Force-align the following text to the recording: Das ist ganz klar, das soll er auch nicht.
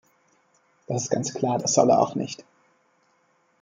Das 0.87 1.03
ist 1.03 1.11
ganz 1.11 1.31
klar, 1.31 1.59
das 1.59 1.75
soll 1.75 1.91
er 1.91 1.99
auch 1.99 2.15
nicht. 2.15 2.43